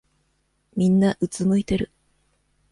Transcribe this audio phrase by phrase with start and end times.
[0.75, 1.91] みんなうつむいてる。